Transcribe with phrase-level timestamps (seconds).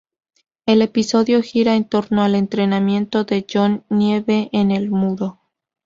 [0.65, 5.37] El episodio gira en torno al entrenamiento de Jon Nieve en el Muro.